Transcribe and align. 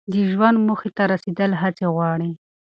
د 0.11 0.13
ژوند 0.31 0.57
موخې 0.67 0.89
ته 0.97 1.03
رسیدل 1.13 1.51
هڅې 1.61 1.85
غواړي. 1.95 2.31